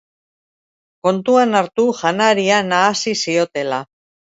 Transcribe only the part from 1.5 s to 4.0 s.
hartu janaria nahasi ziotela.